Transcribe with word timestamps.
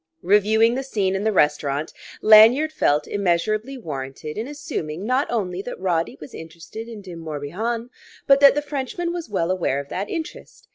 Reviewing 0.23 0.73
the 0.73 0.81
scene 0.81 1.13
in 1.15 1.23
the 1.25 1.31
restaurant, 1.31 1.93
Lanyard 2.23 2.71
felt 2.71 3.07
measurably 3.07 3.77
warranted 3.77 4.35
in 4.35 4.47
assuming 4.47 5.05
not 5.05 5.29
only 5.29 5.61
that 5.61 5.79
Roddy 5.79 6.17
was 6.19 6.33
interested 6.33 6.87
in 6.87 7.03
De 7.03 7.13
Morbihan, 7.13 7.91
but 8.25 8.39
that 8.39 8.55
the 8.55 8.63
Frenchman 8.63 9.13
was 9.13 9.29
well 9.29 9.51
aware 9.51 9.79
of 9.79 9.89
that 9.89 10.09
interest. 10.09 10.67